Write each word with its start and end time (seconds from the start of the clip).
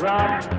Rock. 0.00 0.57